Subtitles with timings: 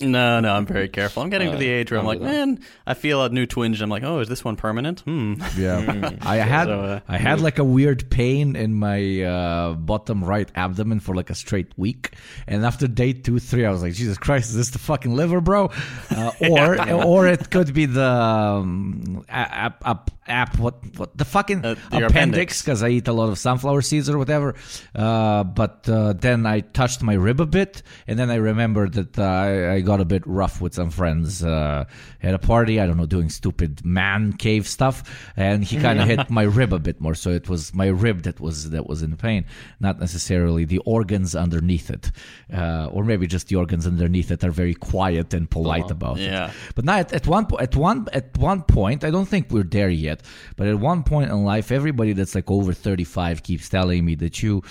[0.00, 1.22] No, no, I'm very careful.
[1.22, 2.24] I'm getting to the age where I'm like, that.
[2.24, 3.80] man, I feel a new twinge.
[3.82, 5.00] I'm like, oh, is this one permanent?
[5.00, 5.34] Hmm.
[5.56, 10.24] Yeah, I had So, uh, I had like a weird pain in my uh, bottom
[10.24, 12.14] right abdomen for like a straight week,
[12.46, 15.40] and after day two, three, I was like, Jesus Christ, is this the fucking liver,
[15.40, 15.70] bro?
[16.10, 21.64] Uh, or or it could be the um, ap, ap, ap, what what the fucking
[21.64, 22.62] Uh, appendix appendix.
[22.62, 24.54] because I eat a lot of sunflower seeds or whatever.
[24.94, 29.18] Uh, but uh, then I touched my rib a bit, and then I remembered that
[29.18, 31.84] uh, I, I got a bit rough with some friends uh,
[32.22, 32.74] at a party.
[32.80, 34.96] I don't know, doing stupid man cave stuff,
[35.36, 37.16] and he kind of hit my rib a bit more.
[37.16, 39.42] So it was my rib that was that was in pain,
[39.80, 42.12] not necessarily the organs underneath it,
[42.54, 46.30] uh, or maybe just the organs underneath it are very quiet and polite about it.
[46.30, 46.52] Yeah.
[46.76, 49.70] But now at, at one po- at one at one point, I don't think we're
[49.78, 50.22] there yet.
[50.56, 54.14] But at one point in life, everybody that's like over thirty five keeps telling me
[54.16, 54.62] that you.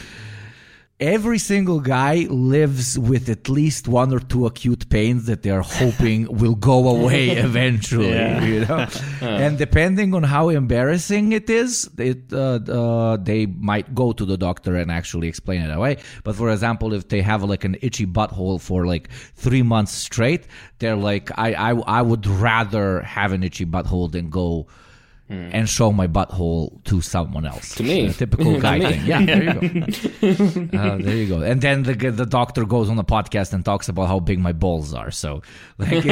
[0.99, 5.62] Every single guy lives with at least one or two acute pains that they are
[5.80, 8.09] hoping will go away eventually.
[8.09, 8.44] Yeah.
[8.44, 8.88] You know,
[9.21, 14.35] and depending on how embarrassing it is, it uh, uh, they might go to the
[14.37, 15.98] doctor and actually explain it away.
[16.26, 20.48] But for example, if they have like an itchy butthole for like three months straight,
[20.79, 24.68] they're like, I I, I would rather have an itchy butthole than go.
[25.30, 27.76] And show my butthole to someone else.
[27.76, 28.08] To me.
[28.08, 29.05] A typical guy thing.
[29.05, 29.60] Yeah, there you go.
[30.80, 31.41] Uh, there you go.
[31.41, 34.54] And then the the doctor goes on the podcast and talks about how big my
[34.54, 35.12] balls are.
[35.12, 35.44] So,
[35.77, 36.04] like,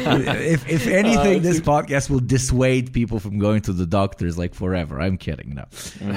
[0.06, 5.00] if if, anything, this podcast will dissuade people from going to the doctors like forever.
[5.00, 5.54] I'm kidding.
[5.54, 5.64] No,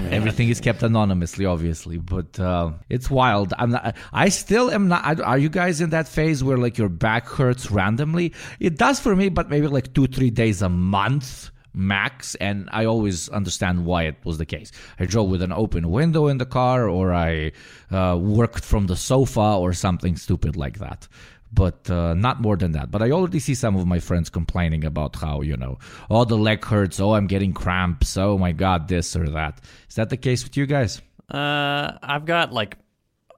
[0.09, 3.53] everything is kept anonymously, obviously, but uh, it's wild.
[3.57, 3.95] I'm not.
[4.11, 5.19] I still am not.
[5.19, 8.33] Are you guys in that phase where like your back hurts randomly?
[8.59, 12.85] It does for me, but maybe like two, three days a month max and i
[12.85, 16.45] always understand why it was the case i drove with an open window in the
[16.45, 17.51] car or i
[17.91, 21.07] uh, worked from the sofa or something stupid like that
[21.53, 22.91] but uh, not more than that.
[22.91, 25.77] But i already see some of my friends complaining about how you know
[26.09, 26.99] oh the leg hurts.
[26.99, 28.17] Oh i'm getting cramps.
[28.17, 29.61] Oh my god this or that.
[29.89, 31.01] Is that the case with you guys?
[31.29, 32.77] Uh, I've got like,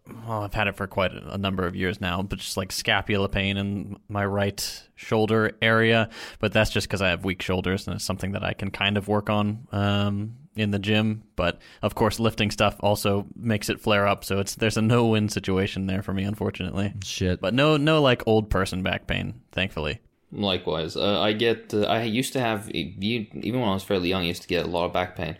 [0.07, 3.27] well, I've had it for quite a number of years now, but just like scapula
[3.27, 6.09] pain in my right shoulder area.
[6.39, 8.97] But that's just because I have weak shoulders, and it's something that I can kind
[8.97, 11.23] of work on um, in the gym.
[11.35, 14.23] But of course, lifting stuff also makes it flare up.
[14.23, 16.93] So it's there's a no-win situation there for me, unfortunately.
[17.03, 19.99] shit But no, no like old person back pain, thankfully.
[20.31, 21.73] Likewise, uh, I get.
[21.73, 22.95] Uh, I used to have e-
[23.41, 24.23] even when I was fairly young.
[24.23, 25.37] I used to get a lot of back pain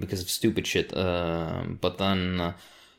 [0.00, 0.96] because of stupid shit.
[0.96, 2.52] Um, but then, uh,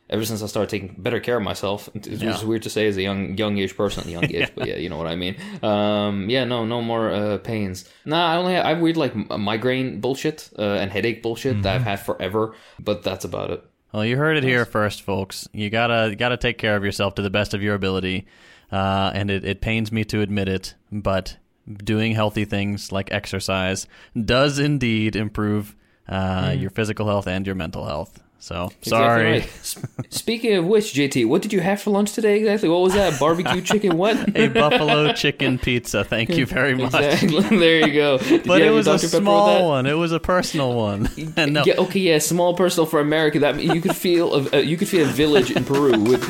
[0.09, 2.43] ever since I started taking better care of myself, was Yeah.
[2.43, 5.15] weird to say as a young youngish person, youngish, but yeah, you know what I
[5.15, 5.35] mean.
[5.61, 7.85] Um, yeah, no, no more uh, pains.
[8.05, 11.75] Nah, I only have, I have weird like migraine bullshit uh, and headache bullshit that
[11.75, 13.63] I've had forever, but that's about it.
[13.91, 15.47] Well, you heard it here first, folks.
[15.51, 18.27] You gotta you gotta take care of yourself to the best of your ability.
[18.71, 21.37] Uh, and it, it pains me to admit it, but
[21.83, 25.75] doing healthy things like exercise does indeed improve
[26.07, 28.21] uh, your physical health and your mental health.
[28.41, 29.31] So Exactly sorry.
[29.31, 29.49] right.
[30.09, 32.69] Speaking of which, JT, what did you have for lunch today exactly?
[32.69, 33.19] What was that?
[33.19, 33.97] Barbecue chicken?
[33.97, 34.15] What?
[34.35, 36.05] A buffalo chicken pizza.
[36.05, 36.93] Thank you very much.
[36.93, 37.57] Exactly.
[37.59, 38.17] there you go.
[38.17, 39.85] Did But you it was a small one.
[39.85, 41.09] It was a personal one.
[41.35, 43.39] No, Yeah, okay, yeah, small personal for America.
[43.39, 46.23] That you could feel a, uh, you could feel a village in Peru with